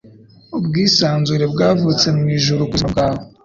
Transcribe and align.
Ubwisanzure 0.57 1.45
bwavutse 1.53 2.07
mwijuru 2.17 2.61
kubuzima 2.69 2.89
bwawe 2.93 3.21